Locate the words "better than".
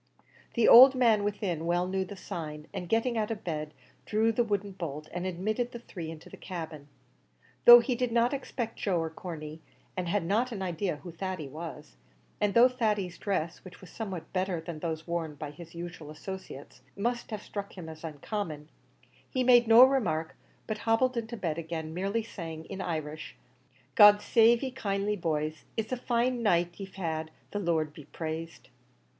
14.33-14.79